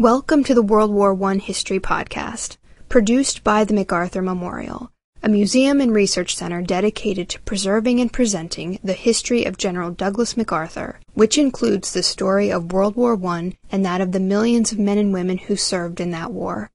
Welcome 0.00 0.44
to 0.44 0.54
the 0.54 0.62
World 0.62 0.90
War 0.90 1.14
I 1.24 1.34
History 1.36 1.78
Podcast, 1.78 2.56
produced 2.88 3.44
by 3.44 3.64
the 3.64 3.74
MacArthur 3.74 4.22
Memorial, 4.22 4.90
a 5.22 5.28
museum 5.28 5.78
and 5.78 5.92
research 5.92 6.34
center 6.34 6.62
dedicated 6.62 7.28
to 7.28 7.40
preserving 7.42 8.00
and 8.00 8.10
presenting 8.10 8.78
the 8.82 8.94
history 8.94 9.44
of 9.44 9.58
General 9.58 9.90
Douglas 9.90 10.38
MacArthur, 10.38 11.00
which 11.12 11.36
includes 11.36 11.92
the 11.92 12.02
story 12.02 12.50
of 12.50 12.72
World 12.72 12.96
War 12.96 13.22
I 13.26 13.58
and 13.70 13.84
that 13.84 14.00
of 14.00 14.12
the 14.12 14.20
millions 14.20 14.72
of 14.72 14.78
men 14.78 14.96
and 14.96 15.12
women 15.12 15.36
who 15.36 15.54
served 15.54 16.00
in 16.00 16.12
that 16.12 16.32
war. 16.32 16.70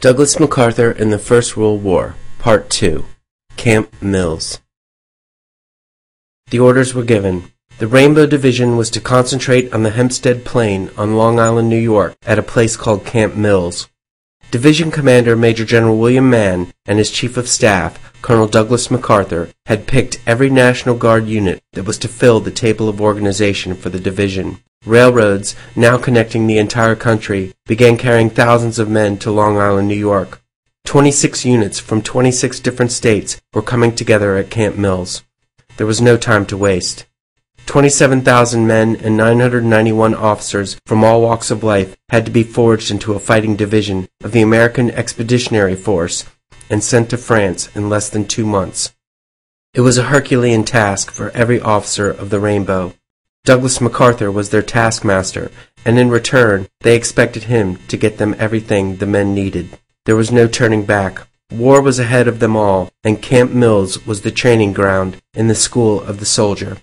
Douglas 0.00 0.40
MacArthur 0.40 0.92
in 0.92 1.10
the 1.10 1.18
First 1.18 1.58
World 1.58 1.84
War, 1.84 2.14
Part 2.38 2.70
2 2.70 3.04
Camp 3.58 3.92
Mills. 4.00 4.62
The 6.48 6.60
orders 6.60 6.94
were 6.94 7.04
given. 7.04 7.52
The 7.78 7.88
Rainbow 7.88 8.26
Division 8.26 8.76
was 8.76 8.88
to 8.90 9.00
concentrate 9.00 9.72
on 9.72 9.82
the 9.82 9.90
Hempstead 9.90 10.44
Plain 10.44 10.90
on 10.96 11.16
Long 11.16 11.40
Island, 11.40 11.68
New 11.68 11.76
York, 11.76 12.14
at 12.24 12.38
a 12.38 12.42
place 12.42 12.76
called 12.76 13.04
Camp 13.04 13.34
Mills. 13.34 13.88
Division 14.52 14.92
Commander 14.92 15.34
Major 15.34 15.64
General 15.64 15.98
William 15.98 16.30
Mann 16.30 16.72
and 16.86 16.98
his 16.98 17.10
Chief 17.10 17.36
of 17.36 17.48
Staff, 17.48 18.12
Colonel 18.22 18.46
Douglas 18.46 18.92
MacArthur, 18.92 19.50
had 19.66 19.88
picked 19.88 20.22
every 20.24 20.48
National 20.50 20.94
Guard 20.94 21.26
unit 21.26 21.64
that 21.72 21.84
was 21.84 21.98
to 21.98 22.08
fill 22.08 22.38
the 22.38 22.52
table 22.52 22.88
of 22.88 23.00
organization 23.00 23.74
for 23.74 23.90
the 23.90 23.98
division. 23.98 24.60
Railroads, 24.86 25.56
now 25.74 25.98
connecting 25.98 26.46
the 26.46 26.58
entire 26.58 26.94
country, 26.94 27.54
began 27.66 27.96
carrying 27.96 28.30
thousands 28.30 28.78
of 28.78 28.88
men 28.88 29.18
to 29.18 29.32
Long 29.32 29.58
Island, 29.58 29.88
New 29.88 29.94
York. 29.94 30.40
Twenty-six 30.84 31.44
units 31.44 31.80
from 31.80 32.02
twenty-six 32.02 32.60
different 32.60 32.92
states 32.92 33.40
were 33.52 33.62
coming 33.62 33.96
together 33.96 34.36
at 34.36 34.48
Camp 34.48 34.76
Mills. 34.76 35.24
There 35.76 35.88
was 35.88 36.00
no 36.00 36.16
time 36.16 36.46
to 36.46 36.56
waste. 36.56 37.06
27,000 37.66 38.66
men 38.66 38.96
and 38.96 39.16
991 39.16 40.14
officers 40.14 40.76
from 40.86 41.02
all 41.02 41.22
walks 41.22 41.50
of 41.50 41.64
life 41.64 41.96
had 42.10 42.24
to 42.26 42.30
be 42.30 42.42
forged 42.42 42.90
into 42.90 43.14
a 43.14 43.18
fighting 43.18 43.56
division 43.56 44.08
of 44.22 44.32
the 44.32 44.42
American 44.42 44.90
Expeditionary 44.90 45.74
Force 45.74 46.24
and 46.70 46.82
sent 46.82 47.10
to 47.10 47.16
France 47.16 47.74
in 47.74 47.88
less 47.88 48.08
than 48.08 48.26
two 48.26 48.46
months. 48.46 48.94
It 49.74 49.80
was 49.80 49.98
a 49.98 50.04
Herculean 50.04 50.64
task 50.64 51.10
for 51.10 51.30
every 51.30 51.60
officer 51.60 52.10
of 52.10 52.30
the 52.30 52.38
Rainbow. 52.38 52.92
Douglas 53.44 53.80
MacArthur 53.80 54.30
was 54.30 54.50
their 54.50 54.62
taskmaster, 54.62 55.50
and 55.84 55.98
in 55.98 56.10
return 56.10 56.68
they 56.80 56.94
expected 56.94 57.44
him 57.44 57.76
to 57.88 57.96
get 57.96 58.18
them 58.18 58.36
everything 58.38 58.96
the 58.96 59.06
men 59.06 59.34
needed. 59.34 59.78
There 60.04 60.16
was 60.16 60.30
no 60.30 60.46
turning 60.46 60.84
back. 60.84 61.26
War 61.50 61.80
was 61.80 61.98
ahead 61.98 62.28
of 62.28 62.38
them 62.38 62.56
all, 62.56 62.90
and 63.02 63.20
Camp 63.20 63.50
Mills 63.50 64.06
was 64.06 64.22
the 64.22 64.30
training 64.30 64.72
ground 64.72 65.20
in 65.34 65.48
the 65.48 65.54
school 65.54 66.00
of 66.00 66.20
the 66.20 66.26
soldier. 66.26 66.78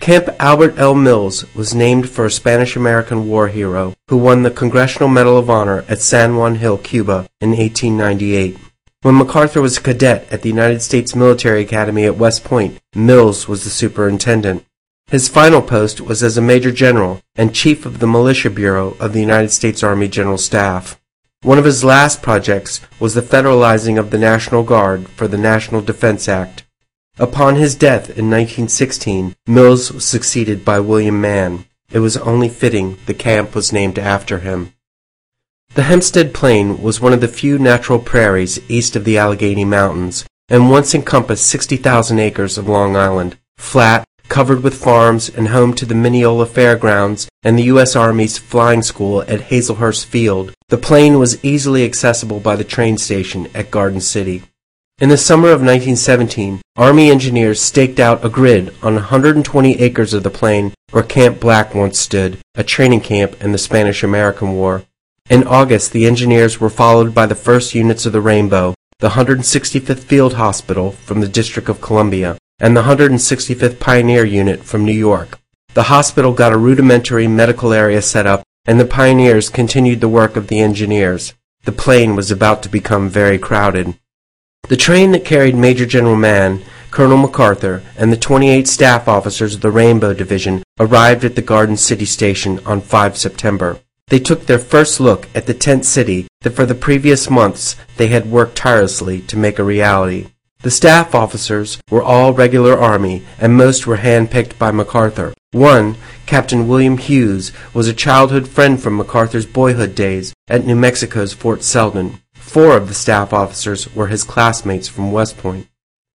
Camp 0.00 0.28
Albert 0.38 0.78
L. 0.78 0.94
Mills 0.94 1.52
was 1.54 1.74
named 1.74 2.08
for 2.08 2.24
a 2.24 2.30
Spanish 2.30 2.76
American 2.76 3.28
war 3.28 3.48
hero 3.48 3.94
who 4.08 4.16
won 4.16 4.42
the 4.42 4.50
Congressional 4.50 5.08
Medal 5.08 5.36
of 5.36 5.50
Honor 5.50 5.84
at 5.88 6.00
San 6.00 6.36
Juan 6.36 6.56
Hill, 6.56 6.78
Cuba 6.78 7.28
in 7.40 7.50
1898. 7.50 8.56
When 9.02 9.16
MacArthur 9.16 9.60
was 9.60 9.78
a 9.78 9.80
cadet 9.80 10.32
at 10.32 10.42
the 10.42 10.48
United 10.48 10.80
States 10.80 11.16
Military 11.16 11.62
Academy 11.62 12.04
at 12.04 12.18
West 12.18 12.44
Point, 12.44 12.78
Mills 12.94 13.48
was 13.48 13.64
the 13.64 13.70
superintendent. 13.70 14.64
His 15.08 15.28
final 15.28 15.62
post 15.62 16.00
was 16.00 16.22
as 16.22 16.36
a 16.36 16.42
major 16.42 16.70
general 16.70 17.20
and 17.34 17.54
chief 17.54 17.86
of 17.86 17.98
the 17.98 18.06
Militia 18.06 18.50
Bureau 18.50 18.96
of 19.00 19.12
the 19.12 19.20
United 19.20 19.50
States 19.50 19.82
Army 19.82 20.08
General 20.08 20.38
Staff. 20.38 21.00
One 21.42 21.58
of 21.58 21.64
his 21.64 21.84
last 21.84 22.22
projects 22.22 22.80
was 22.98 23.14
the 23.14 23.22
federalizing 23.22 23.98
of 23.98 24.10
the 24.10 24.18
National 24.18 24.62
Guard 24.62 25.08
for 25.08 25.28
the 25.28 25.38
National 25.38 25.80
Defense 25.80 26.28
Act. 26.28 26.65
Upon 27.18 27.56
his 27.56 27.74
death 27.74 28.10
in 28.10 28.28
1916, 28.28 29.34
Mills 29.46 29.90
was 29.90 30.04
succeeded 30.04 30.66
by 30.66 30.80
William 30.80 31.18
Mann. 31.18 31.64
It 31.90 32.00
was 32.00 32.18
only 32.18 32.50
fitting 32.50 32.98
the 33.06 33.14
camp 33.14 33.54
was 33.54 33.72
named 33.72 33.98
after 33.98 34.40
him. 34.40 34.74
The 35.74 35.84
Hempstead 35.84 36.34
Plain 36.34 36.82
was 36.82 37.00
one 37.00 37.14
of 37.14 37.22
the 37.22 37.28
few 37.28 37.58
natural 37.58 37.98
prairies 37.98 38.58
east 38.68 38.96
of 38.96 39.04
the 39.04 39.16
Allegheny 39.16 39.64
Mountains, 39.64 40.26
and 40.50 40.70
once 40.70 40.94
encompassed 40.94 41.46
60,000 41.46 42.18
acres 42.18 42.58
of 42.58 42.68
Long 42.68 42.96
Island, 42.96 43.38
flat, 43.56 44.04
covered 44.28 44.62
with 44.62 44.74
farms 44.74 45.30
and 45.30 45.48
home 45.48 45.72
to 45.74 45.86
the 45.86 45.94
Mineola 45.94 46.44
Fairgrounds 46.44 47.28
and 47.42 47.58
the 47.58 47.64
U.S. 47.64 47.96
Army's 47.96 48.36
flying 48.36 48.82
school 48.82 49.22
at 49.22 49.48
Hazelhurst 49.48 50.04
Field, 50.04 50.52
the 50.68 50.76
plain 50.76 51.18
was 51.18 51.42
easily 51.42 51.84
accessible 51.84 52.40
by 52.40 52.56
the 52.56 52.64
train 52.64 52.98
station 52.98 53.48
at 53.54 53.70
Garden 53.70 54.00
City. 54.02 54.42
In 54.98 55.10
the 55.10 55.18
summer 55.18 55.48
of 55.48 55.60
1917, 55.60 56.62
Army 56.74 57.10
engineers 57.10 57.60
staked 57.60 58.00
out 58.00 58.24
a 58.24 58.30
grid 58.30 58.74
on 58.82 58.94
120 58.94 59.78
acres 59.78 60.14
of 60.14 60.22
the 60.22 60.30
plain 60.30 60.72
where 60.90 61.02
Camp 61.02 61.38
Black 61.38 61.74
once 61.74 61.98
stood, 61.98 62.38
a 62.54 62.64
training 62.64 63.02
camp 63.02 63.36
in 63.44 63.52
the 63.52 63.58
Spanish-American 63.58 64.54
War. 64.54 64.84
In 65.28 65.46
August, 65.46 65.92
the 65.92 66.06
engineers 66.06 66.58
were 66.60 66.70
followed 66.70 67.14
by 67.14 67.26
the 67.26 67.34
first 67.34 67.74
units 67.74 68.06
of 68.06 68.14
the 68.14 68.22
Rainbow, 68.22 68.74
the 69.00 69.10
165th 69.10 69.98
Field 69.98 70.32
Hospital 70.32 70.92
from 70.92 71.20
the 71.20 71.28
District 71.28 71.68
of 71.68 71.82
Columbia, 71.82 72.38
and 72.58 72.74
the 72.74 72.84
165th 72.84 73.78
Pioneer 73.78 74.24
Unit 74.24 74.64
from 74.64 74.86
New 74.86 74.94
York. 74.94 75.38
The 75.74 75.92
hospital 75.92 76.32
got 76.32 76.54
a 76.54 76.56
rudimentary 76.56 77.28
medical 77.28 77.74
area 77.74 78.00
set 78.00 78.26
up, 78.26 78.44
and 78.64 78.80
the 78.80 78.86
pioneers 78.86 79.50
continued 79.50 80.00
the 80.00 80.08
work 80.08 80.36
of 80.36 80.48
the 80.48 80.60
engineers. 80.60 81.34
The 81.64 81.72
plain 81.72 82.16
was 82.16 82.30
about 82.30 82.62
to 82.62 82.70
become 82.70 83.10
very 83.10 83.38
crowded. 83.38 83.98
The 84.68 84.76
train 84.76 85.12
that 85.12 85.24
carried 85.24 85.54
Major 85.54 85.86
General 85.86 86.16
Mann, 86.16 86.62
Colonel 86.90 87.18
MacArthur, 87.18 87.84
and 87.96 88.12
the 88.12 88.16
28 88.16 88.66
staff 88.66 89.06
officers 89.06 89.54
of 89.54 89.60
the 89.60 89.70
Rainbow 89.70 90.12
Division 90.12 90.64
arrived 90.80 91.24
at 91.24 91.36
the 91.36 91.42
Garden 91.42 91.76
City 91.76 92.04
Station 92.04 92.58
on 92.66 92.80
5 92.80 93.16
September. 93.16 93.78
They 94.08 94.18
took 94.18 94.46
their 94.46 94.58
first 94.58 94.98
look 94.98 95.28
at 95.36 95.46
the 95.46 95.54
tent 95.54 95.84
city 95.84 96.26
that 96.40 96.50
for 96.50 96.66
the 96.66 96.74
previous 96.74 97.30
months 97.30 97.76
they 97.96 98.08
had 98.08 98.30
worked 98.30 98.56
tirelessly 98.56 99.20
to 99.22 99.36
make 99.36 99.60
a 99.60 99.64
reality. 99.64 100.28
The 100.62 100.70
staff 100.72 101.14
officers 101.14 101.78
were 101.88 102.02
all 102.02 102.32
regular 102.32 102.76
Army, 102.76 103.24
and 103.38 103.56
most 103.56 103.86
were 103.86 103.96
hand-picked 103.96 104.58
by 104.58 104.72
MacArthur. 104.72 105.32
One, 105.52 105.96
Captain 106.26 106.66
William 106.66 106.98
Hughes, 106.98 107.52
was 107.72 107.86
a 107.86 107.94
childhood 107.94 108.48
friend 108.48 108.82
from 108.82 108.96
MacArthur's 108.96 109.46
boyhood 109.46 109.94
days 109.94 110.34
at 110.48 110.66
New 110.66 110.74
Mexico's 110.74 111.32
Fort 111.32 111.62
Selden. 111.62 112.20
Four 112.56 112.78
of 112.78 112.88
the 112.88 112.94
staff 112.94 113.34
officers 113.34 113.94
were 113.94 114.06
his 114.06 114.24
classmates 114.24 114.88
from 114.88 115.12
West 115.12 115.36
Point. 115.36 115.68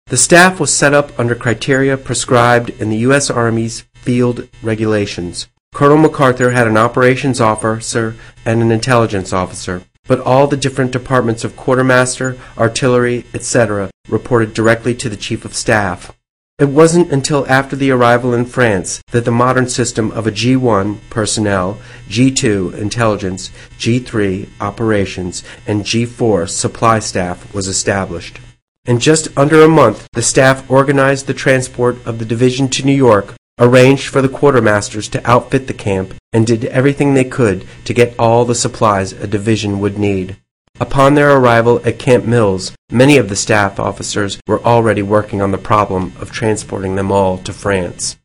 The 0.08 0.18
staff 0.18 0.60
was 0.60 0.74
set 0.74 0.92
up 0.92 1.12
under 1.20 1.36
criteria 1.36 1.98
prescribed 1.98 2.72
in 2.82 2.90
the 2.90 2.98
U.S. 3.06 3.30
Army's 3.30 3.82
field 3.94 4.50
regulations. 4.64 5.50
Colonel 5.72 6.00
MacArthur 6.00 6.50
had 6.50 6.66
an 6.66 6.78
operations 6.78 7.40
officer 7.40 8.16
and 8.44 8.64
an 8.64 8.72
intelligence 8.72 9.32
officer 9.32 9.84
but 10.08 10.20
all 10.22 10.48
the 10.48 10.58
different 10.58 10.92
departments 10.92 11.44
of 11.44 11.56
quartermaster, 11.56 12.36
artillery, 12.58 13.24
etc., 13.36 13.92
reported 14.10 14.54
directly 14.54 14.96
to 14.96 15.10
the 15.10 15.16
chief 15.16 15.46
of 15.46 15.54
staff. 15.54 16.18
It 16.62 16.70
wasn't 16.70 17.12
until 17.12 17.50
after 17.50 17.76
the 17.76 17.90
arrival 17.90 18.36
in 18.36 18.46
France 18.46 19.02
that 19.10 19.26
the 19.26 19.32
modern 19.32 19.68
system 19.68 20.12
of 20.12 20.28
a 20.28 20.32
G1 20.32 21.00
personnel, 21.10 21.80
G2 22.08 22.78
intelligence, 22.78 23.50
G3 23.80 24.48
operations, 24.62 25.44
and 25.66 25.82
G4 25.82 26.48
supply 26.48 27.00
staff 27.00 27.52
was 27.52 27.68
established. 27.68 28.38
In 28.86 29.00
just 29.00 29.36
under 29.36 29.64
a 29.64 29.68
month, 29.68 30.08
the 30.14 30.22
staff 30.22 30.70
organized 30.70 31.26
the 31.26 31.34
transport 31.34 31.98
of 32.06 32.20
the 32.20 32.26
division 32.26 32.70
to 32.70 32.86
New 32.86 32.94
York 32.94 33.34
arranged 33.58 34.10
for 34.10 34.22
the 34.22 34.30
quartermasters 34.30 35.10
to 35.14 35.28
outfit 35.28 35.66
the 35.66 35.74
camp, 35.74 36.14
and 36.32 36.46
did 36.46 36.66
everything 36.66 37.16
they 37.16 37.24
could 37.24 37.66
to 37.86 37.94
get 37.96 38.14
all 38.20 38.46
the 38.46 38.54
supplies 38.54 39.14
a 39.14 39.26
division 39.26 39.80
would 39.80 39.98
need. 39.98 40.38
Upon 40.82 41.14
their 41.14 41.38
arrival 41.38 41.80
at 41.86 42.00
Camp 42.00 42.26
Mills, 42.26 42.74
many 42.90 43.18
of 43.18 43.30
the 43.30 43.36
staff 43.36 43.80
officers 43.80 44.40
were 44.48 44.64
already 44.64 45.04
working 45.04 45.40
on 45.40 45.52
the 45.52 45.58
problem 45.60 46.12
of 46.20 46.32
transporting 46.32 46.96
them 46.96 47.12
all 47.12 47.38
to 47.38 47.54
France. 47.54 48.18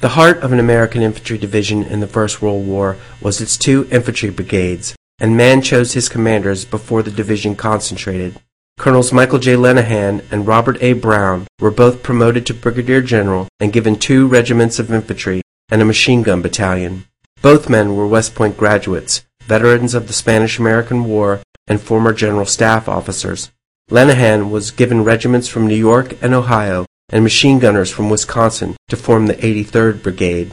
The 0.00 0.10
heart 0.10 0.38
of 0.40 0.52
an 0.52 0.60
American 0.60 1.00
infantry 1.00 1.38
division 1.38 1.82
in 1.82 2.00
the 2.00 2.06
First 2.06 2.42
World 2.42 2.66
War 2.66 2.98
was 3.22 3.40
its 3.40 3.56
two 3.56 3.88
infantry 3.90 4.28
brigades, 4.28 4.94
and 5.18 5.38
Mann 5.38 5.62
chose 5.62 5.94
his 5.94 6.10
commanders 6.10 6.66
before 6.66 7.02
the 7.02 7.10
division 7.10 7.56
concentrated. 7.56 8.38
Colonels 8.78 9.12
Michael 9.12 9.38
J. 9.38 9.56
Lenihan 9.56 10.22
and 10.30 10.46
Robert 10.46 10.76
A. 10.82 10.92
Brown 10.92 11.46
were 11.60 11.70
both 11.70 12.02
promoted 12.02 12.44
to 12.46 12.54
brigadier 12.54 13.00
general 13.00 13.48
and 13.58 13.72
given 13.72 13.96
two 13.96 14.26
regiments 14.26 14.78
of 14.78 14.92
infantry 14.92 15.40
and 15.70 15.80
a 15.80 15.86
machine 15.86 16.22
gun 16.22 16.42
battalion. 16.42 17.06
Both 17.40 17.70
men 17.70 17.96
were 17.96 18.06
West 18.06 18.34
Point 18.34 18.58
graduates, 18.58 19.24
veterans 19.40 19.94
of 19.94 20.06
the 20.06 20.12
Spanish-American 20.12 21.04
War, 21.04 21.40
and 21.70 21.80
former 21.80 22.12
general 22.12 22.44
staff 22.44 22.88
officers. 22.88 23.50
Lenihan 23.90 24.50
was 24.50 24.72
given 24.72 25.04
regiments 25.04 25.48
from 25.48 25.66
New 25.66 25.74
York 25.74 26.16
and 26.20 26.34
Ohio 26.34 26.84
and 27.08 27.22
machine 27.22 27.58
gunners 27.58 27.90
from 27.90 28.10
Wisconsin 28.10 28.76
to 28.88 28.96
form 28.96 29.26
the 29.26 29.34
83rd 29.34 30.02
Brigade. 30.02 30.52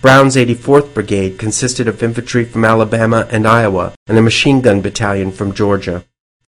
Brown's 0.00 0.36
84th 0.36 0.94
Brigade 0.94 1.38
consisted 1.38 1.86
of 1.86 2.02
infantry 2.02 2.44
from 2.44 2.64
Alabama 2.64 3.28
and 3.30 3.46
Iowa 3.46 3.94
and 4.06 4.16
a 4.16 4.22
machine 4.22 4.60
gun 4.60 4.80
battalion 4.80 5.32
from 5.32 5.52
Georgia. 5.52 6.04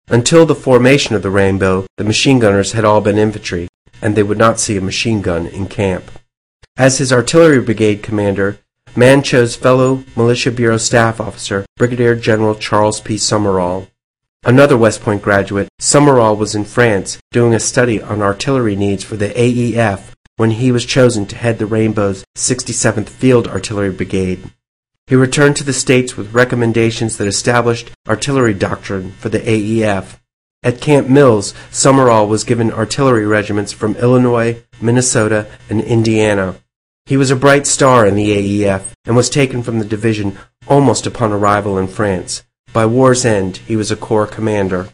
Until 0.09 0.47
the 0.47 0.55
formation 0.55 1.17
of 1.17 1.23
the 1.23 1.31
Rainbow, 1.31 1.87
the 1.97 2.05
machine 2.05 2.39
gunners 2.39 2.73
had 2.73 2.85
all 2.85 3.01
been 3.01 3.19
infantry, 3.19 3.69
and 4.03 4.15
they 4.15 4.23
would 4.23 4.39
not 4.39 4.61
see 4.61 4.77
a 4.77 4.81
machine 4.81 5.23
gun 5.23 5.47
in 5.47 5.69
camp. 5.69 6.11
As 6.77 6.99
his 6.99 7.13
artillery 7.13 7.61
brigade 7.61 8.03
commander, 8.03 8.59
Mann 8.99 9.23
chose 9.23 9.57
fellow 9.57 10.05
Militia 10.17 10.51
Bureau 10.51 10.79
staff 10.79 11.21
officer 11.21 11.67
Brigadier 11.77 12.15
General 12.15 12.55
Charles 12.55 12.99
P. 12.99 13.19
Summerall. 13.19 13.89
Another 14.43 14.75
West 14.75 15.03
Point 15.03 15.21
graduate, 15.21 15.69
Summerall 15.79 16.35
was 16.35 16.55
in 16.55 16.65
France 16.65 17.19
doing 17.31 17.53
a 17.53 17.61
study 17.61 18.01
on 18.01 18.23
artillery 18.23 18.75
needs 18.75 19.05
for 19.05 19.17
the 19.17 19.29
AEF 19.29 20.15
when 20.39 20.53
he 20.53 20.73
was 20.73 20.87
chosen 20.87 21.27
to 21.27 21.37
head 21.37 21.59
the 21.59 21.67
Rainbow's 21.67 22.25
67th 22.37 23.11
Field 23.11 23.47
Artillery 23.49 23.91
Brigade. 23.91 24.51
He 25.09 25.15
returned 25.15 25.57
to 25.57 25.65
the 25.65 25.75
States 25.75 26.17
with 26.17 26.33
recommendations 26.33 27.19
that 27.19 27.29
established 27.29 27.91
artillery 28.09 28.55
doctrine 28.55 29.13
for 29.13 29.29
the 29.29 29.41
AEF. 29.41 30.19
At 30.63 30.81
Camp 30.81 31.07
Mills, 31.07 31.53
Summerall 31.71 32.29
was 32.29 32.45
given 32.45 32.73
artillery 32.73 33.27
regiments 33.27 33.73
from 33.73 33.95
Illinois, 33.97 34.63
Minnesota, 34.81 35.49
and 35.69 35.83
Indiana. 35.83 36.57
He 37.07 37.17
was 37.17 37.31
a 37.31 37.37
bright 37.37 37.67
star 37.67 38.07
in 38.07 38.17
the 38.17 38.31
AEF 38.31 38.93
and 39.05 39.17
was 39.17 39.31
taken 39.31 39.63
from 39.63 39.79
the 39.79 39.85
division 39.85 40.39
almost 40.67 41.07
upon 41.07 41.33
arrival 41.33 41.79
in 41.79 41.89
France. 41.89 42.43
By 42.73 42.87
war's 42.87 43.25
end, 43.25 43.59
he 43.59 43.77
was 43.77 43.91
a 43.91 43.97
corps 43.97 44.27
commander. 44.27 44.89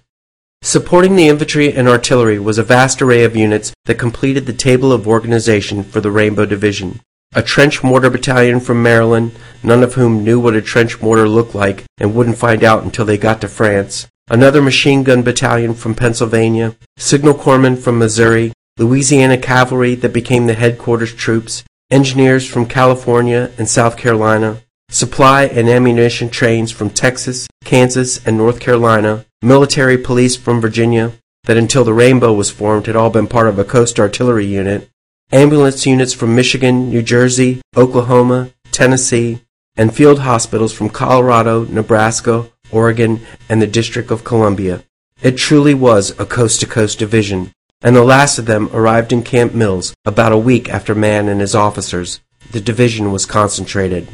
Supporting 0.63 1.17
the 1.17 1.29
infantry 1.29 1.73
and 1.73 1.89
artillery 1.89 2.39
was 2.39 2.59
a 2.59 2.63
vast 2.63 3.03
array 3.03 3.25
of 3.25 3.35
units 3.35 3.73
that 3.87 3.99
completed 3.99 4.47
the 4.47 4.53
table 4.53 4.93
of 4.93 5.09
organization 5.09 5.83
for 5.83 6.01
the 6.01 6.13
Rainbow 6.13 6.47
Division 6.47 7.01
a 7.35 7.43
trench 7.43 7.83
mortar 7.83 8.11
battalion 8.11 8.61
from 8.61 8.83
Maryland, 8.83 9.33
none 9.63 9.83
of 9.83 9.95
whom 9.95 10.23
knew 10.23 10.39
what 10.39 10.55
a 10.55 10.61
trench 10.61 11.01
mortar 11.01 11.29
looked 11.29 11.55
like 11.55 11.85
and 11.99 12.15
wouldn't 12.15 12.37
find 12.37 12.63
out 12.63 12.85
until 12.85 13.07
they 13.07 13.17
got 13.17 13.41
to 13.41 13.49
France, 13.49 14.07
another 14.29 14.61
machine 14.61 15.03
gun 15.03 15.23
battalion 15.23 15.73
from 15.73 15.95
Pennsylvania, 15.95 16.77
signal 16.99 17.35
corpsmen 17.35 17.79
from 17.79 17.99
Missouri, 17.99 18.53
Louisiana 18.77 19.39
cavalry 19.39 19.95
that 19.95 20.13
became 20.13 20.47
the 20.47 20.55
headquarters 20.55 21.15
troops, 21.15 21.65
engineers 21.93 22.49
from 22.49 22.65
California 22.65 23.51
and 23.59 23.69
South 23.69 23.99
Carolina, 23.99 24.63
supply 24.89 25.45
and 25.45 25.69
ammunition 25.69 26.31
trains 26.31 26.73
from 26.73 26.89
Texas, 26.89 27.47
Kansas, 27.65 28.25
and 28.27 28.39
North 28.39 28.61
Carolina, 28.61 29.27
military 29.43 29.99
police 29.99 30.35
from 30.35 30.59
Virginia, 30.59 31.13
that 31.45 31.59
until 31.59 31.85
the 31.85 31.93
Rainbow 31.93 32.33
was 32.33 32.51
formed 32.51 32.87
had 32.87 32.97
all 32.97 33.11
been 33.11 33.27
part 33.27 33.47
of 33.47 33.59
a 33.59 33.65
coast 33.65 34.01
artillery 34.01 34.47
unit, 34.47 34.89
ambulance 35.31 35.85
units 35.85 36.15
from 36.15 36.35
Michigan, 36.35 36.89
New 36.89 37.03
Jersey, 37.03 37.61
Oklahoma, 37.77 38.51
Tennessee, 38.71 39.43
and 39.77 39.95
field 39.95 40.21
hospitals 40.21 40.73
from 40.73 40.89
Colorado, 40.89 41.65
Nebraska, 41.65 42.49
Oregon, 42.71 43.21
and 43.51 43.61
the 43.61 43.67
District 43.67 44.11
of 44.11 44.25
Columbia. 44.25 44.83
It 45.21 45.37
truly 45.37 45.75
was 45.75 46.19
a 46.19 46.25
coast 46.25 46.61
to 46.61 46.67
coast 46.67 46.99
division, 46.99 47.53
and 47.83 47.97
the 47.97 48.05
last 48.05 48.39
of 48.39 48.47
them 48.47 48.69
arrived 48.73 49.13
in 49.13 49.23
Camp 49.23 49.55
Mills 49.55 49.95
about 50.05 50.33
a 50.33 50.39
week 50.39 50.69
after 50.69 50.95
Mann 50.95 51.29
and 51.29 51.41
his 51.41 51.55
officers. 51.55 52.21
The 52.51 52.61
division 52.61 53.13
was 53.13 53.27
concentrated. 53.27 54.09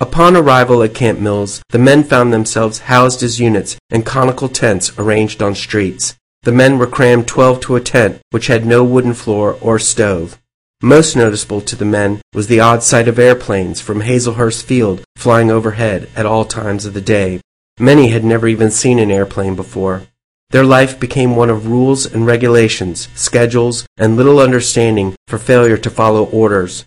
Upon 0.00 0.36
arrival 0.36 0.82
at 0.82 0.94
Camp 0.94 1.18
Mills, 1.18 1.60
the 1.70 1.78
men 1.78 2.04
found 2.04 2.32
themselves 2.32 2.80
housed 2.80 3.22
as 3.22 3.40
units 3.40 3.76
in 3.90 4.02
conical 4.02 4.48
tents 4.48 4.96
arranged 4.98 5.42
on 5.42 5.54
streets. 5.54 6.16
The 6.42 6.52
men 6.52 6.78
were 6.78 6.86
crammed 6.86 7.26
twelve 7.26 7.60
to 7.62 7.74
a 7.76 7.80
tent, 7.80 8.20
which 8.30 8.46
had 8.46 8.64
no 8.64 8.84
wooden 8.84 9.14
floor 9.14 9.58
or 9.60 9.78
stove. 9.78 10.38
Most 10.80 11.16
noticeable 11.16 11.60
to 11.62 11.74
the 11.74 11.84
men 11.84 12.20
was 12.32 12.46
the 12.46 12.60
odd 12.60 12.84
sight 12.84 13.08
of 13.08 13.18
airplanes 13.18 13.80
from 13.80 14.02
Hazelhurst 14.02 14.62
Field 14.62 15.02
flying 15.16 15.50
overhead 15.50 16.08
at 16.14 16.26
all 16.26 16.44
times 16.44 16.86
of 16.86 16.94
the 16.94 17.00
day. 17.00 17.40
Many 17.80 18.08
had 18.10 18.24
never 18.24 18.46
even 18.46 18.70
seen 18.70 19.00
an 19.00 19.10
airplane 19.10 19.56
before. 19.56 20.02
Their 20.50 20.64
life 20.64 20.98
became 20.98 21.36
one 21.36 21.50
of 21.50 21.66
rules 21.66 22.06
and 22.06 22.24
regulations, 22.24 23.08
schedules, 23.14 23.86
and 23.98 24.16
little 24.16 24.40
understanding 24.40 25.14
for 25.26 25.38
failure 25.38 25.76
to 25.76 25.90
follow 25.90 26.24
orders. 26.24 26.86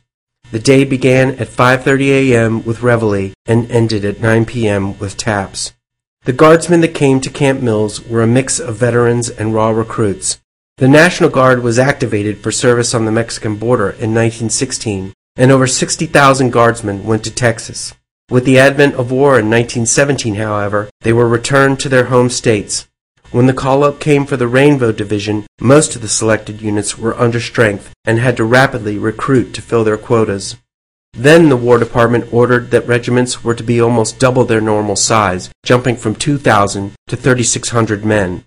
The 0.51 0.59
day 0.59 0.83
began 0.83 1.35
at 1.35 1.47
5:30 1.47 2.09
a.m. 2.09 2.63
with 2.65 2.81
reveille 2.81 3.33
and 3.45 3.69
ended 3.69 4.03
at 4.03 4.19
9 4.19 4.45
p.m. 4.45 4.97
with 4.97 5.15
taps. 5.15 5.73
The 6.23 6.33
guardsmen 6.33 6.81
that 6.81 6.95
came 6.95 7.21
to 7.21 7.29
Camp 7.29 7.61
Mills 7.61 8.05
were 8.05 8.23
a 8.23 8.27
mix 8.27 8.59
of 8.59 8.77
veterans 8.77 9.29
and 9.29 9.53
raw 9.53 9.69
recruits. 9.69 10.39
The 10.77 10.87
National 10.87 11.29
Guard 11.29 11.61
was 11.61 11.77
activated 11.77 12.39
for 12.39 12.51
service 12.51 12.95
on 12.95 13.05
the 13.05 13.11
Mexican 13.11 13.57
border 13.57 13.91
in 13.91 14.13
1916, 14.13 15.13
and 15.35 15.51
over 15.51 15.67
60,000 15.67 16.49
guardsmen 16.49 17.03
went 17.03 17.23
to 17.23 17.31
Texas. 17.31 17.93
With 18.29 18.45
the 18.45 18.57
advent 18.57 18.95
of 18.95 19.11
war 19.11 19.37
in 19.37 19.49
1917, 19.49 20.35
however, 20.35 20.89
they 21.01 21.13
were 21.13 21.27
returned 21.27 21.79
to 21.81 21.89
their 21.89 22.05
home 22.05 22.29
states. 22.29 22.87
When 23.31 23.45
the 23.45 23.53
call 23.53 23.85
up 23.85 24.01
came 24.01 24.25
for 24.25 24.35
the 24.35 24.49
Rainbow 24.49 24.91
Division, 24.91 25.45
most 25.61 25.95
of 25.95 26.01
the 26.01 26.09
selected 26.09 26.61
units 26.61 26.97
were 26.97 27.17
under 27.17 27.39
strength 27.39 27.93
and 28.03 28.19
had 28.19 28.35
to 28.35 28.43
rapidly 28.43 28.97
recruit 28.97 29.53
to 29.53 29.61
fill 29.61 29.85
their 29.85 29.97
quotas. 29.97 30.57
Then 31.13 31.47
the 31.47 31.55
War 31.55 31.77
Department 31.77 32.33
ordered 32.33 32.71
that 32.71 32.87
regiments 32.87 33.41
were 33.41 33.55
to 33.55 33.63
be 33.63 33.79
almost 33.79 34.19
double 34.19 34.43
their 34.43 34.59
normal 34.59 34.97
size, 34.97 35.49
jumping 35.63 35.95
from 35.95 36.15
2,000 36.15 36.91
to 37.07 37.15
3,600 37.15 38.03
men. 38.03 38.43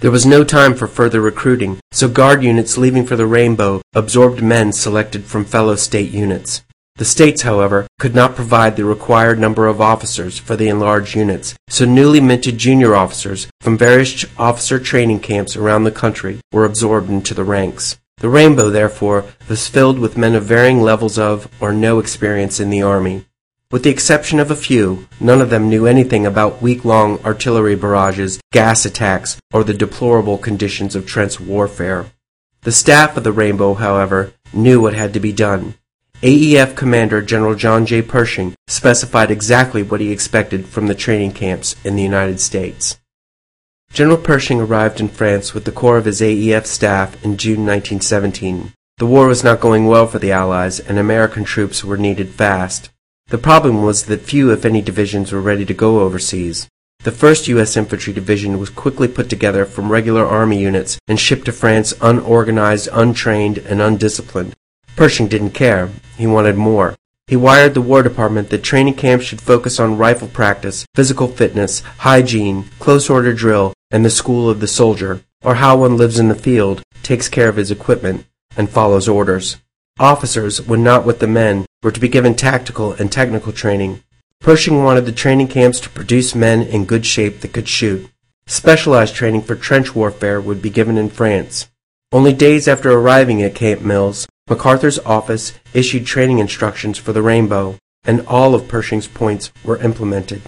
There 0.00 0.10
was 0.10 0.26
no 0.26 0.44
time 0.44 0.74
for 0.74 0.86
further 0.86 1.22
recruiting, 1.22 1.78
so 1.90 2.06
Guard 2.06 2.42
units 2.42 2.76
leaving 2.76 3.06
for 3.06 3.16
the 3.16 3.26
Rainbow 3.26 3.80
absorbed 3.94 4.42
men 4.42 4.72
selected 4.72 5.24
from 5.24 5.46
fellow 5.46 5.74
state 5.74 6.10
units. 6.10 6.62
The 6.98 7.04
states, 7.04 7.42
however, 7.42 7.86
could 8.00 8.16
not 8.16 8.34
provide 8.34 8.74
the 8.74 8.84
required 8.84 9.38
number 9.38 9.68
of 9.68 9.80
officers 9.80 10.36
for 10.36 10.56
the 10.56 10.68
enlarged 10.68 11.14
units, 11.14 11.54
so 11.68 11.84
newly 11.84 12.20
minted 12.20 12.58
junior 12.58 12.96
officers 12.96 13.46
from 13.60 13.78
various 13.78 14.26
officer 14.36 14.80
training 14.80 15.20
camps 15.20 15.54
around 15.54 15.84
the 15.84 15.92
country 15.92 16.40
were 16.50 16.64
absorbed 16.64 17.08
into 17.08 17.34
the 17.34 17.44
ranks. 17.44 18.00
The 18.16 18.28
Rainbow, 18.28 18.70
therefore, 18.70 19.26
was 19.48 19.68
filled 19.68 20.00
with 20.00 20.18
men 20.18 20.34
of 20.34 20.46
varying 20.46 20.82
levels 20.82 21.20
of 21.20 21.48
or 21.60 21.72
no 21.72 22.00
experience 22.00 22.58
in 22.58 22.68
the 22.68 22.82
Army. 22.82 23.26
With 23.70 23.84
the 23.84 23.90
exception 23.90 24.40
of 24.40 24.50
a 24.50 24.56
few, 24.56 25.06
none 25.20 25.40
of 25.40 25.50
them 25.50 25.68
knew 25.68 25.86
anything 25.86 26.26
about 26.26 26.60
week-long 26.60 27.20
artillery 27.24 27.76
barrages, 27.76 28.40
gas 28.50 28.84
attacks, 28.84 29.38
or 29.52 29.62
the 29.62 29.72
deplorable 29.72 30.36
conditions 30.36 30.96
of 30.96 31.06
trench 31.06 31.38
warfare. 31.38 32.06
The 32.62 32.72
staff 32.72 33.16
of 33.16 33.22
the 33.22 33.30
Rainbow, 33.30 33.74
however, 33.74 34.32
knew 34.52 34.80
what 34.80 34.94
had 34.94 35.14
to 35.14 35.20
be 35.20 35.32
done. 35.32 35.74
AEF 36.20 36.74
Commander 36.74 37.22
General 37.22 37.54
John 37.54 37.86
J. 37.86 38.02
Pershing 38.02 38.56
specified 38.66 39.30
exactly 39.30 39.84
what 39.84 40.00
he 40.00 40.10
expected 40.10 40.66
from 40.66 40.88
the 40.88 40.94
training 40.96 41.30
camps 41.30 41.76
in 41.84 41.94
the 41.94 42.02
United 42.02 42.40
States. 42.40 42.98
General 43.92 44.16
Pershing 44.16 44.60
arrived 44.60 44.98
in 44.98 45.06
France 45.06 45.54
with 45.54 45.64
the 45.64 45.70
core 45.70 45.96
of 45.96 46.06
his 46.06 46.20
AEF 46.20 46.66
staff 46.66 47.14
in 47.24 47.36
June 47.36 47.64
1917. 47.64 48.72
The 48.96 49.06
war 49.06 49.28
was 49.28 49.44
not 49.44 49.60
going 49.60 49.86
well 49.86 50.08
for 50.08 50.18
the 50.18 50.32
Allies, 50.32 50.80
and 50.80 50.98
American 50.98 51.44
troops 51.44 51.84
were 51.84 51.96
needed 51.96 52.30
fast. 52.30 52.90
The 53.28 53.38
problem 53.38 53.84
was 53.84 54.06
that 54.06 54.22
few, 54.22 54.50
if 54.50 54.64
any, 54.64 54.82
divisions 54.82 55.30
were 55.30 55.40
ready 55.40 55.64
to 55.66 55.72
go 55.72 56.00
overseas. 56.00 56.66
The 57.04 57.12
1st 57.12 57.46
U.S. 57.46 57.76
Infantry 57.76 58.12
Division 58.12 58.58
was 58.58 58.70
quickly 58.70 59.06
put 59.06 59.30
together 59.30 59.64
from 59.64 59.92
regular 59.92 60.26
Army 60.26 60.58
units 60.58 60.98
and 61.06 61.20
shipped 61.20 61.44
to 61.44 61.52
France 61.52 61.94
unorganized, 62.00 62.88
untrained, 62.92 63.58
and 63.58 63.80
undisciplined. 63.80 64.56
Pershing 64.98 65.28
didn't 65.28 65.52
care. 65.52 65.90
He 66.16 66.26
wanted 66.26 66.56
more. 66.56 66.96
He 67.28 67.36
wired 67.36 67.74
the 67.74 67.80
War 67.80 68.02
Department 68.02 68.50
that 68.50 68.64
training 68.64 68.94
camps 68.94 69.26
should 69.26 69.40
focus 69.40 69.78
on 69.78 69.96
rifle 69.96 70.26
practice, 70.26 70.84
physical 70.92 71.28
fitness, 71.28 71.82
hygiene, 71.98 72.64
close 72.80 73.08
order 73.08 73.32
drill, 73.32 73.74
and 73.92 74.04
the 74.04 74.10
school 74.10 74.50
of 74.50 74.58
the 74.58 74.66
soldier, 74.66 75.22
or 75.44 75.54
how 75.54 75.76
one 75.76 75.96
lives 75.96 76.18
in 76.18 76.26
the 76.26 76.34
field, 76.34 76.82
takes 77.04 77.28
care 77.28 77.48
of 77.48 77.54
his 77.54 77.70
equipment, 77.70 78.26
and 78.56 78.68
follows 78.68 79.08
orders. 79.08 79.58
Officers, 80.00 80.60
when 80.60 80.82
not 80.82 81.06
with 81.06 81.20
the 81.20 81.28
men, 81.28 81.64
were 81.80 81.92
to 81.92 82.00
be 82.00 82.08
given 82.08 82.34
tactical 82.34 82.94
and 82.94 83.12
technical 83.12 83.52
training. 83.52 84.02
Pershing 84.40 84.82
wanted 84.82 85.06
the 85.06 85.12
training 85.12 85.46
camps 85.46 85.78
to 85.78 85.90
produce 85.90 86.34
men 86.34 86.60
in 86.60 86.84
good 86.84 87.06
shape 87.06 87.38
that 87.42 87.52
could 87.52 87.68
shoot. 87.68 88.10
Specialized 88.48 89.14
training 89.14 89.42
for 89.42 89.54
trench 89.54 89.94
warfare 89.94 90.40
would 90.40 90.60
be 90.60 90.70
given 90.70 90.98
in 90.98 91.08
France. 91.08 91.68
Only 92.10 92.32
days 92.32 92.66
after 92.68 92.90
arriving 92.90 93.42
at 93.42 93.54
Camp 93.54 93.82
Mills, 93.82 94.26
MacArthur's 94.48 94.98
office 95.00 95.52
issued 95.74 96.06
training 96.06 96.38
instructions 96.38 96.96
for 96.96 97.12
the 97.12 97.22
Rainbow, 97.22 97.76
and 98.04 98.26
all 98.26 98.54
of 98.54 98.66
Pershing's 98.66 99.06
points 99.06 99.52
were 99.62 99.76
implemented. 99.78 100.40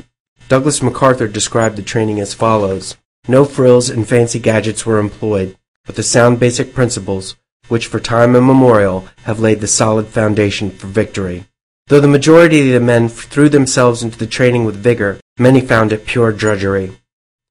Douglas 0.49 0.83
MacArthur 0.83 1.29
described 1.29 1.77
the 1.77 1.83
training 1.83 2.19
as 2.19 2.33
follows. 2.33 2.97
No 3.29 3.45
frills 3.45 3.91
and 3.91 4.09
fancy 4.09 4.39
gadgets 4.39 4.87
were 4.87 4.99
employed, 4.99 5.57
but 5.85 5.97
the 5.97 6.03
sound 6.03 6.41
basic 6.41 6.73
principles 6.73 7.37
which 7.71 7.87
for 7.87 8.01
time 8.01 8.35
immemorial 8.35 9.07
have 9.23 9.39
laid 9.39 9.61
the 9.61 9.67
solid 9.67 10.09
foundation 10.09 10.71
for 10.71 10.89
victory. 10.89 11.45
Though 11.87 12.01
the 12.01 12.09
majority 12.09 12.67
of 12.67 12.75
the 12.75 12.85
men 12.85 13.09
threw 13.09 13.49
themselves 13.49 14.03
into 14.03 14.19
the 14.19 14.27
training 14.27 14.65
with 14.65 14.77
vigor, 14.77 15.21
many 15.39 15.61
found 15.61 15.93
it 15.93 16.05
pure 16.05 16.33
drudgery. 16.33 16.99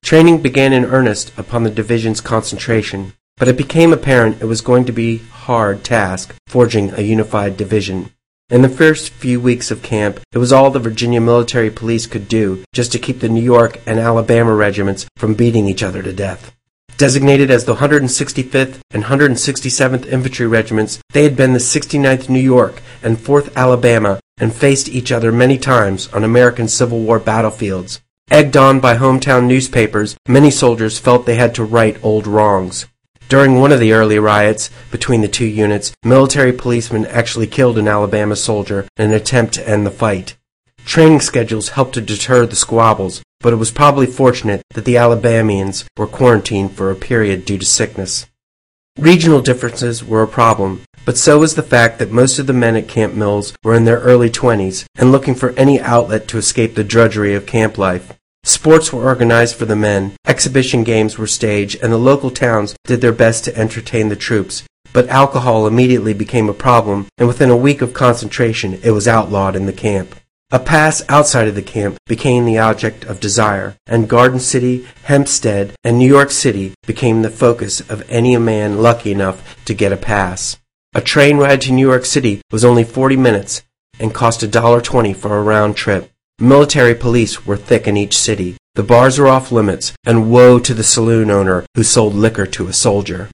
Training 0.03 0.41
began 0.41 0.73
in 0.73 0.85
earnest 0.85 1.31
upon 1.37 1.63
the 1.63 1.69
division's 1.69 2.21
concentration, 2.21 3.13
but 3.39 3.47
it 3.47 3.57
became 3.57 3.91
apparent 3.91 4.41
it 4.41 4.45
was 4.45 4.61
going 4.61 4.85
to 4.85 4.91
be 4.91 5.17
hard 5.17 5.83
task 5.83 6.35
forging 6.47 6.93
a 6.93 7.01
unified 7.01 7.57
division. 7.57 8.11
In 8.51 8.61
the 8.61 8.69
first 8.69 9.11
few 9.11 9.39
weeks 9.39 9.71
of 9.71 9.81
camp, 9.81 10.19
it 10.31 10.39
was 10.39 10.51
all 10.51 10.69
the 10.69 10.79
Virginia 10.79 11.21
military 11.21 11.69
police 11.69 12.05
could 12.05 12.27
do 12.27 12.63
just 12.73 12.91
to 12.91 12.99
keep 12.99 13.19
the 13.19 13.29
New 13.29 13.41
York 13.41 13.79
and 13.85 13.99
Alabama 13.99 14.53
regiments 14.53 15.07
from 15.15 15.35
beating 15.35 15.67
each 15.67 15.83
other 15.83 16.03
to 16.03 16.11
death. 16.11 16.55
Designated 16.97 17.49
as 17.49 17.63
the 17.63 17.75
165th 17.75 18.79
and 18.91 19.05
167th 19.05 20.05
Infantry 20.07 20.47
Regiments, 20.47 20.99
they 21.13 21.23
had 21.23 21.37
been 21.37 21.53
the 21.53 21.59
69th 21.59 22.27
New 22.27 22.41
York 22.41 22.81
and 23.01 23.17
4th 23.17 23.55
Alabama 23.55 24.19
and 24.37 24.53
faced 24.53 24.89
each 24.89 25.11
other 25.11 25.31
many 25.31 25.57
times 25.57 26.11
on 26.11 26.23
American 26.23 26.67
Civil 26.67 26.99
War 26.99 27.19
battlefields. 27.19 28.01
Egged 28.29 28.57
on 28.57 28.79
by 28.79 28.97
hometown 28.97 29.45
newspapers, 29.47 30.17
many 30.27 30.51
soldiers 30.51 30.99
felt 30.99 31.25
they 31.25 31.35
had 31.35 31.55
to 31.55 31.63
right 31.63 31.97
old 32.03 32.27
wrongs. 32.27 32.85
During 33.29 33.59
one 33.59 33.71
of 33.71 33.79
the 33.79 33.93
early 33.93 34.17
riots 34.17 34.71
between 34.89 35.21
the 35.21 35.27
two 35.27 35.45
units, 35.45 35.93
military 36.03 36.51
policemen 36.51 37.05
actually 37.05 37.45
killed 37.45 37.77
an 37.77 37.87
Alabama 37.87 38.35
soldier 38.35 38.87
in 38.97 39.05
an 39.05 39.13
attempt 39.13 39.53
to 39.53 39.69
end 39.69 39.85
the 39.85 39.91
fight. 39.91 40.35
Training 40.83 41.21
schedules 41.21 41.69
helped 41.69 41.93
to 41.93 42.01
deter 42.01 42.47
the 42.47 42.55
squabbles, 42.55 43.21
but 43.39 43.53
it 43.53 43.57
was 43.57 43.69
probably 43.69 44.07
fortunate 44.07 44.63
that 44.73 44.83
the 44.83 44.97
Alabamians 44.97 45.85
were 45.95 46.07
quarantined 46.07 46.71
for 46.71 46.89
a 46.89 46.95
period 46.95 47.45
due 47.45 47.59
to 47.59 47.65
sickness. 47.67 48.25
Regional 48.97 49.41
differences 49.41 50.03
were 50.03 50.23
a 50.23 50.27
problem, 50.27 50.81
but 51.05 51.15
so 51.15 51.37
was 51.37 51.53
the 51.53 51.61
fact 51.61 51.99
that 51.99 52.11
most 52.11 52.39
of 52.39 52.47
the 52.47 52.53
men 52.53 52.75
at 52.75 52.87
Camp 52.87 53.13
Mills 53.13 53.53
were 53.63 53.75
in 53.75 53.85
their 53.85 53.99
early 53.99 54.31
twenties 54.31 54.87
and 54.97 55.11
looking 55.11 55.35
for 55.35 55.51
any 55.51 55.79
outlet 55.79 56.27
to 56.29 56.39
escape 56.39 56.73
the 56.73 56.83
drudgery 56.83 57.35
of 57.35 57.45
camp 57.45 57.77
life. 57.77 58.18
Sports 58.49 58.91
were 58.91 59.03
organized 59.03 59.55
for 59.55 59.65
the 59.65 59.75
men, 59.75 60.13
exhibition 60.25 60.83
games 60.83 61.19
were 61.19 61.27
staged, 61.27 61.79
and 61.83 61.93
the 61.93 61.99
local 61.99 62.31
towns 62.31 62.75
did 62.85 62.99
their 62.99 63.11
best 63.11 63.45
to 63.45 63.55
entertain 63.55 64.09
the 64.09 64.15
troops. 64.15 64.63
But 64.91 65.07
alcohol 65.07 65.67
immediately 65.67 66.15
became 66.15 66.49
a 66.49 66.53
problem, 66.55 67.05
and 67.19 67.27
within 67.27 67.51
a 67.51 67.55
week 67.55 67.83
of 67.83 67.93
concentration 67.93 68.79
it 68.81 68.89
was 68.89 69.07
outlawed 69.07 69.55
in 69.55 69.67
the 69.67 69.71
camp. 69.71 70.15
A 70.49 70.57
pass 70.57 71.03
outside 71.07 71.47
of 71.47 71.53
the 71.53 71.61
camp 71.61 71.97
became 72.07 72.45
the 72.45 72.57
object 72.57 73.03
of 73.03 73.19
desire, 73.19 73.75
and 73.85 74.09
Garden 74.09 74.39
City, 74.39 74.87
Hempstead, 75.03 75.73
and 75.83 75.99
New 75.99 76.07
York 76.07 76.31
City 76.31 76.73
became 76.87 77.21
the 77.21 77.29
focus 77.29 77.81
of 77.81 78.03
any 78.09 78.35
man 78.35 78.81
lucky 78.81 79.11
enough 79.11 79.63
to 79.65 79.75
get 79.75 79.93
a 79.93 79.97
pass. 79.97 80.57
A 80.95 81.01
train 81.01 81.37
ride 81.37 81.61
to 81.61 81.71
New 81.71 81.87
York 81.87 82.03
City 82.03 82.41
was 82.51 82.65
only 82.65 82.83
40 82.83 83.15
minutes 83.15 83.61
and 83.99 84.11
cost 84.11 84.41
$1.20 84.41 85.15
for 85.15 85.37
a 85.37 85.43
round 85.43 85.75
trip. 85.75 86.11
Military 86.41 86.95
police 86.95 87.45
were 87.45 87.57
thick 87.57 87.85
in 87.85 87.97
each 87.97 88.17
city. 88.17 88.55
The 88.75 88.83
bars 88.83 89.19
were 89.19 89.27
off 89.27 89.51
limits, 89.51 89.91
and 90.05 90.31
woe 90.31 90.57
to 90.59 90.73
the 90.73 90.85
saloon 90.85 91.29
owner 91.29 91.65
who 91.75 91.83
sold 91.83 92.15
liquor 92.15 92.45
to 92.45 92.69
a 92.69 92.73
soldier. 92.73 93.29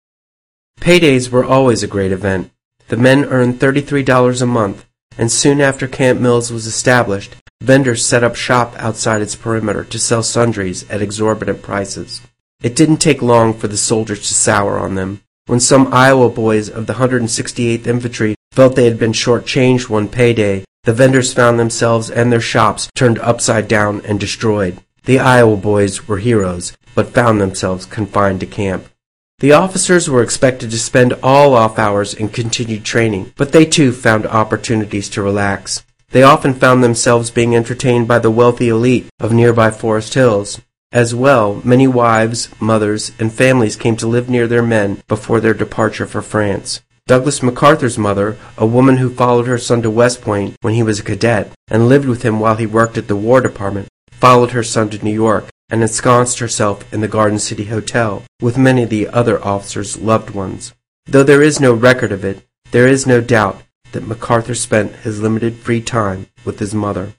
Paydays 0.81 1.29
were 1.29 1.45
always 1.45 1.83
a 1.83 1.87
great 1.87 2.11
event. 2.11 2.49
The 2.87 2.97
men 2.97 3.25
earned 3.25 3.59
$33 3.59 4.41
a 4.41 4.45
month, 4.47 4.87
and 5.19 5.31
soon 5.31 5.61
after 5.61 5.87
Camp 5.87 6.19
Mills 6.19 6.51
was 6.51 6.65
established, 6.65 7.35
vendors 7.61 8.03
set 8.03 8.23
up 8.23 8.35
shop 8.35 8.73
outside 8.77 9.21
its 9.21 9.35
perimeter 9.35 9.83
to 9.83 9.99
sell 9.99 10.23
sundries 10.23 10.89
at 10.89 11.03
exorbitant 11.03 11.61
prices. 11.61 12.21
It 12.63 12.75
didn't 12.75 12.97
take 12.97 13.21
long 13.21 13.53
for 13.53 13.67
the 13.67 13.77
soldiers 13.77 14.21
to 14.21 14.33
sour 14.33 14.79
on 14.79 14.95
them. 14.95 15.21
When 15.45 15.59
some 15.59 15.93
Iowa 15.93 16.31
boys 16.31 16.71
of 16.71 16.87
the 16.87 16.93
168th 16.93 17.85
Infantry 17.85 18.33
felt 18.51 18.75
they 18.75 18.85
had 18.85 18.97
been 18.97 19.13
short-changed 19.13 19.89
one 19.89 20.07
payday, 20.07 20.63
the 20.85 20.93
vendors 20.93 21.33
found 21.33 21.59
themselves 21.59 22.09
and 22.09 22.31
their 22.31 22.39
shops 22.39 22.89
turned 22.95 23.19
upside 23.19 23.67
down 23.67 24.01
and 24.05 24.19
destroyed. 24.19 24.77
The 25.05 25.19
Iowa 25.19 25.57
boys 25.57 26.07
were 26.07 26.19
heroes, 26.19 26.77
but 26.95 27.09
found 27.09 27.41
themselves 27.41 27.85
confined 27.85 28.39
to 28.39 28.45
camp. 28.45 28.87
The 29.39 29.51
officers 29.51 30.09
were 30.09 30.23
expected 30.23 30.71
to 30.71 30.79
spend 30.79 31.13
all 31.21 31.53
off 31.53 31.77
hours 31.77 32.13
in 32.13 32.29
continued 32.29 32.85
training, 32.85 33.33
but 33.35 33.51
they 33.51 33.65
too 33.65 33.91
found 33.91 34.25
opportunities 34.25 35.09
to 35.09 35.21
relax. 35.21 35.83
They 36.11 36.23
often 36.23 36.53
found 36.53 36.83
themselves 36.83 37.31
being 37.31 37.55
entertained 37.55 38.07
by 38.07 38.19
the 38.19 38.31
wealthy 38.31 38.69
elite 38.69 39.07
of 39.19 39.33
nearby 39.33 39.71
Forest 39.71 40.13
Hills. 40.13 40.61
As 40.91 41.13
well, 41.13 41.61
many 41.65 41.87
wives, 41.87 42.49
mothers, 42.61 43.11
and 43.19 43.33
families 43.33 43.75
came 43.75 43.97
to 43.97 44.07
live 44.07 44.29
near 44.29 44.47
their 44.47 44.63
men 44.63 45.03
before 45.09 45.41
their 45.41 45.53
departure 45.53 46.05
for 46.05 46.21
France. 46.21 46.81
Douglas 47.07 47.43
MacArthur's 47.43 47.99
mother, 47.99 48.35
a 48.57 48.65
woman 48.65 48.97
who 48.97 49.13
followed 49.13 49.45
her 49.45 49.59
son 49.59 49.83
to 49.83 49.91
West 49.91 50.21
Point 50.21 50.55
when 50.61 50.73
he 50.73 50.81
was 50.81 50.99
a 50.99 51.03
cadet 51.03 51.51
and 51.67 51.87
lived 51.87 52.07
with 52.07 52.23
him 52.23 52.39
while 52.39 52.55
he 52.55 52.65
worked 52.65 52.97
at 52.97 53.07
the 53.07 53.15
War 53.15 53.41
Department, 53.41 53.87
followed 54.09 54.51
her 54.51 54.63
son 54.63 54.89
to 54.89 55.05
New 55.05 55.13
York 55.13 55.45
and 55.69 55.83
ensconced 55.83 56.39
herself 56.39 56.91
in 56.91 57.01
the 57.01 57.07
Garden 57.07 57.37
City 57.37 57.65
Hotel 57.65 58.23
with 58.41 58.57
many 58.57 58.81
of 58.81 58.89
the 58.89 59.07
other 59.09 59.43
officers' 59.45 59.99
loved 59.99 60.31
ones. 60.31 60.73
Though 61.05 61.21
there 61.21 61.43
is 61.43 61.59
no 61.59 61.75
record 61.75 62.11
of 62.11 62.25
it, 62.25 62.43
there 62.71 62.87
is 62.87 63.05
no 63.05 63.21
doubt 63.21 63.61
that 63.91 64.07
MacArthur 64.07 64.55
spent 64.55 64.95
his 64.97 65.21
limited 65.21 65.57
free 65.57 65.81
time 65.81 66.25
with 66.43 66.57
his 66.57 66.73
mother. 66.73 67.13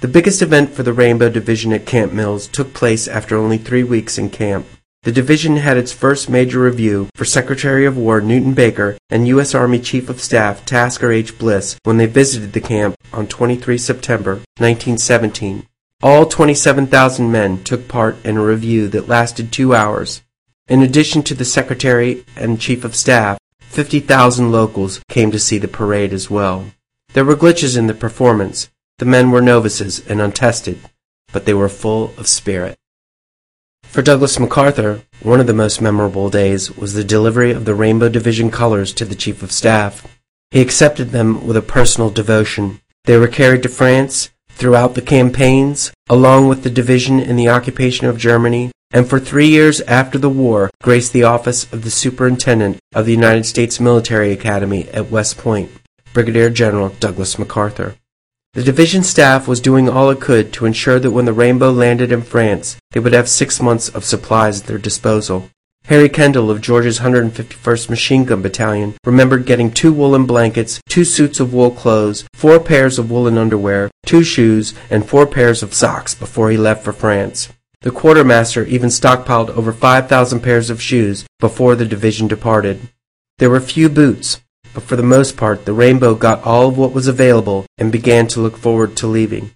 The 0.00 0.08
biggest 0.08 0.42
event 0.42 0.74
for 0.74 0.82
the 0.82 0.92
Rainbow 0.92 1.30
Division 1.30 1.72
at 1.72 1.86
Camp 1.86 2.12
Mills 2.12 2.46
took 2.46 2.74
place 2.74 3.08
after 3.08 3.38
only 3.38 3.56
three 3.56 3.84
weeks 3.84 4.18
in 4.18 4.28
camp. 4.28 4.66
The 5.04 5.12
division 5.12 5.58
had 5.58 5.76
its 5.76 5.92
first 5.92 6.30
major 6.30 6.60
review 6.60 7.10
for 7.14 7.26
Secretary 7.26 7.84
of 7.84 7.98
War 7.98 8.22
Newton 8.22 8.54
Baker 8.54 8.96
and 9.10 9.28
U.S. 9.28 9.54
Army 9.54 9.78
Chief 9.78 10.08
of 10.08 10.18
Staff 10.18 10.64
Tasker 10.64 11.12
H. 11.12 11.38
Bliss 11.38 11.76
when 11.82 11.98
they 11.98 12.06
visited 12.06 12.54
the 12.54 12.62
camp 12.62 12.96
on 13.12 13.26
23 13.26 13.76
September 13.76 14.36
1917. 14.56 15.66
All 16.02 16.24
27,000 16.24 17.30
men 17.30 17.62
took 17.64 17.86
part 17.86 18.16
in 18.24 18.38
a 18.38 18.42
review 18.42 18.88
that 18.88 19.06
lasted 19.06 19.52
two 19.52 19.74
hours. 19.74 20.22
In 20.68 20.80
addition 20.80 21.22
to 21.24 21.34
the 21.34 21.44
Secretary 21.44 22.24
and 22.34 22.58
Chief 22.58 22.82
of 22.82 22.96
Staff, 22.96 23.36
50,000 23.60 24.50
locals 24.50 25.02
came 25.10 25.30
to 25.30 25.38
see 25.38 25.58
the 25.58 25.68
parade 25.68 26.14
as 26.14 26.30
well. 26.30 26.64
There 27.12 27.26
were 27.26 27.36
glitches 27.36 27.76
in 27.76 27.88
the 27.88 27.94
performance. 27.94 28.70
The 28.98 29.04
men 29.04 29.30
were 29.30 29.42
novices 29.42 30.00
and 30.06 30.22
untested, 30.22 30.78
but 31.30 31.44
they 31.44 31.52
were 31.52 31.68
full 31.68 32.14
of 32.16 32.26
spirit. 32.26 32.78
For 33.94 34.02
Douglas 34.02 34.40
MacArthur, 34.40 35.02
one 35.22 35.38
of 35.38 35.46
the 35.46 35.54
most 35.54 35.80
memorable 35.80 36.28
days 36.28 36.76
was 36.76 36.94
the 36.94 37.04
delivery 37.04 37.52
of 37.52 37.64
the 37.64 37.76
Rainbow 37.76 38.08
Division 38.08 38.50
colors 38.50 38.92
to 38.94 39.04
the 39.04 39.14
Chief 39.14 39.40
of 39.40 39.52
Staff. 39.52 40.18
He 40.50 40.60
accepted 40.60 41.10
them 41.10 41.46
with 41.46 41.56
a 41.56 41.62
personal 41.62 42.10
devotion. 42.10 42.80
They 43.04 43.16
were 43.18 43.28
carried 43.28 43.62
to 43.62 43.68
France 43.68 44.30
throughout 44.48 44.96
the 44.96 45.00
campaigns, 45.00 45.92
along 46.08 46.48
with 46.48 46.64
the 46.64 46.70
division 46.70 47.20
in 47.20 47.36
the 47.36 47.48
occupation 47.48 48.08
of 48.08 48.18
Germany, 48.18 48.72
and 48.90 49.08
for 49.08 49.20
three 49.20 49.46
years 49.46 49.80
after 49.82 50.18
the 50.18 50.28
war 50.28 50.70
graced 50.82 51.12
the 51.12 51.22
office 51.22 51.72
of 51.72 51.84
the 51.84 51.90
Superintendent 51.92 52.80
of 52.96 53.06
the 53.06 53.12
United 53.12 53.46
States 53.46 53.78
Military 53.78 54.32
Academy 54.32 54.88
at 54.88 55.12
West 55.12 55.38
Point, 55.38 55.70
Brigadier 56.12 56.50
General 56.50 56.88
Douglas 56.88 57.38
MacArthur. 57.38 57.94
The 58.54 58.62
division 58.62 59.02
staff 59.02 59.48
was 59.48 59.60
doing 59.60 59.88
all 59.88 60.10
it 60.10 60.20
could 60.20 60.52
to 60.52 60.64
ensure 60.64 61.00
that 61.00 61.10
when 61.10 61.24
the 61.24 61.32
Rainbow 61.32 61.72
landed 61.72 62.12
in 62.12 62.22
France, 62.22 62.76
they 62.92 63.00
would 63.00 63.12
have 63.12 63.28
six 63.28 63.60
months 63.60 63.88
of 63.88 64.04
supplies 64.04 64.60
at 64.60 64.68
their 64.68 64.78
disposal. 64.78 65.50
Harry 65.86 66.08
Kendall 66.08 66.52
of 66.52 66.60
Georgia's 66.60 67.00
151st 67.00 67.90
Machine 67.90 68.24
Gun 68.24 68.42
Battalion 68.42 68.94
remembered 69.04 69.44
getting 69.44 69.72
two 69.72 69.92
woolen 69.92 70.24
blankets, 70.24 70.80
two 70.88 71.04
suits 71.04 71.40
of 71.40 71.52
wool 71.52 71.72
clothes, 71.72 72.24
four 72.32 72.60
pairs 72.60 72.96
of 72.96 73.10
woolen 73.10 73.36
underwear, 73.36 73.90
two 74.06 74.22
shoes, 74.22 74.72
and 74.88 75.04
four 75.04 75.26
pairs 75.26 75.64
of 75.64 75.74
socks 75.74 76.14
before 76.14 76.48
he 76.48 76.56
left 76.56 76.84
for 76.84 76.92
France. 76.92 77.48
The 77.80 77.90
quartermaster 77.90 78.64
even 78.66 78.88
stockpiled 78.88 79.50
over 79.50 79.72
5,000 79.72 80.40
pairs 80.40 80.70
of 80.70 80.80
shoes 80.80 81.26
before 81.40 81.74
the 81.74 81.84
division 81.84 82.28
departed. 82.28 82.88
There 83.38 83.50
were 83.50 83.60
few 83.60 83.88
boots, 83.88 84.40
but 84.74 84.82
for 84.82 84.96
the 84.96 85.02
most 85.02 85.36
part 85.36 85.64
the 85.64 85.72
Rainbow 85.72 86.14
got 86.14 86.44
all 86.44 86.68
of 86.68 86.76
what 86.76 86.92
was 86.92 87.06
available 87.06 87.64
and 87.78 87.90
began 87.90 88.26
to 88.26 88.40
look 88.40 88.58
forward 88.58 88.96
to 88.96 89.06
leaving. 89.06 89.52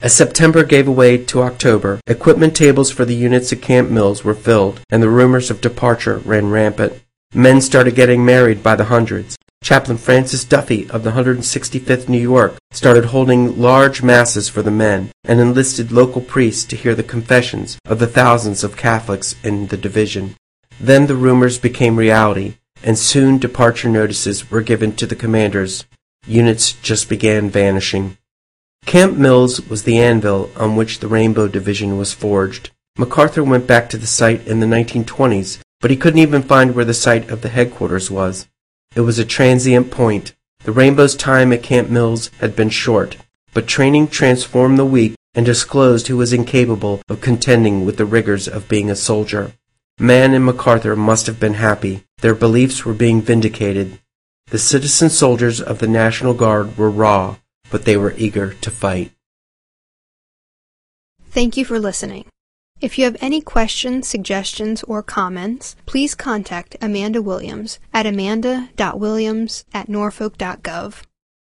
As 0.00 0.12
September 0.12 0.64
gave 0.64 0.88
way 0.88 1.16
to 1.16 1.42
October, 1.42 2.00
equipment 2.08 2.56
tables 2.56 2.90
for 2.90 3.04
the 3.04 3.14
units 3.14 3.52
at 3.52 3.62
Camp 3.62 3.88
Mills 3.88 4.24
were 4.24 4.34
filled, 4.34 4.80
and 4.90 5.00
the 5.00 5.08
rumors 5.08 5.48
of 5.48 5.60
departure 5.60 6.18
ran 6.18 6.50
rampant. 6.50 7.00
Men 7.32 7.60
started 7.60 7.94
getting 7.94 8.24
married 8.24 8.62
by 8.62 8.74
the 8.74 8.86
hundreds. 8.86 9.38
Chaplain 9.62 9.96
Francis 9.96 10.42
Duffy 10.42 10.90
of 10.90 11.04
the 11.04 11.12
165th 11.12 12.08
New 12.08 12.18
York 12.18 12.56
started 12.72 13.06
holding 13.06 13.60
large 13.60 14.02
masses 14.02 14.48
for 14.48 14.60
the 14.60 14.72
men 14.72 15.12
and 15.22 15.38
enlisted 15.38 15.92
local 15.92 16.20
priests 16.20 16.64
to 16.64 16.76
hear 16.76 16.96
the 16.96 17.04
confessions 17.04 17.78
of 17.84 18.00
the 18.00 18.08
thousands 18.08 18.64
of 18.64 18.76
Catholics 18.76 19.36
in 19.44 19.68
the 19.68 19.76
division. 19.76 20.34
Then 20.80 21.06
the 21.06 21.14
rumors 21.14 21.58
became 21.58 21.94
reality, 21.94 22.56
and 22.82 22.98
soon 22.98 23.38
departure 23.38 23.88
notices 23.88 24.50
were 24.50 24.62
given 24.62 24.94
to 24.96 25.06
the 25.06 25.16
commanders. 25.16 25.84
Units 26.26 26.72
just 26.72 27.08
began 27.08 27.50
vanishing. 27.50 28.16
Camp 28.86 29.16
Mills 29.16 29.60
was 29.68 29.84
the 29.84 29.98
anvil 29.98 30.50
on 30.56 30.76
which 30.76 30.98
the 30.98 31.08
Rainbow 31.08 31.48
Division 31.48 31.96
was 31.96 32.12
forged. 32.12 32.70
MacArthur 32.98 33.42
went 33.42 33.66
back 33.66 33.88
to 33.88 33.96
the 33.96 34.06
site 34.06 34.46
in 34.46 34.60
the 34.60 34.66
1920s, 34.66 35.58
but 35.80 35.90
he 35.90 35.96
couldn't 35.96 36.20
even 36.20 36.42
find 36.42 36.74
where 36.74 36.84
the 36.84 36.92
site 36.92 37.30
of 37.30 37.42
the 37.42 37.48
headquarters 37.48 38.10
was. 38.10 38.48
It 38.94 39.00
was 39.00 39.18
a 39.18 39.24
transient 39.24 39.90
point. 39.90 40.34
The 40.64 40.72
Rainbow's 40.72 41.16
time 41.16 41.52
at 41.52 41.62
Camp 41.62 41.88
Mills 41.88 42.30
had 42.38 42.54
been 42.54 42.70
short, 42.70 43.16
but 43.54 43.66
training 43.66 44.08
transformed 44.08 44.78
the 44.78 44.84
weak 44.84 45.14
and 45.34 45.46
disclosed 45.46 46.08
who 46.08 46.16
was 46.16 46.32
incapable 46.32 47.00
of 47.08 47.20
contending 47.20 47.86
with 47.86 47.96
the 47.96 48.04
rigors 48.04 48.46
of 48.46 48.68
being 48.68 48.90
a 48.90 48.96
soldier. 48.96 49.52
Mann 49.98 50.34
and 50.34 50.44
MacArthur 50.44 50.94
must 50.94 51.26
have 51.26 51.40
been 51.40 51.54
happy. 51.54 52.04
Their 52.22 52.34
beliefs 52.36 52.84
were 52.84 52.94
being 52.94 53.20
vindicated. 53.20 53.98
The 54.46 54.58
citizen 54.58 55.10
soldiers 55.10 55.60
of 55.60 55.80
the 55.80 55.88
National 55.88 56.34
Guard 56.34 56.78
were 56.78 56.88
raw, 56.88 57.36
but 57.68 57.84
they 57.84 57.96
were 57.96 58.14
eager 58.16 58.54
to 58.54 58.70
fight. 58.70 59.10
Thank 61.30 61.56
you 61.56 61.64
for 61.64 61.80
listening. 61.80 62.26
If 62.80 62.96
you 62.96 63.06
have 63.06 63.16
any 63.20 63.40
questions, 63.40 64.06
suggestions, 64.06 64.84
or 64.84 65.02
comments, 65.02 65.74
please 65.84 66.14
contact 66.14 66.76
Amanda 66.80 67.20
Williams 67.20 67.80
at 67.92 68.06
amanda.williams 68.06 69.64
at 69.74 69.88
norfolk.gov. 69.88 71.02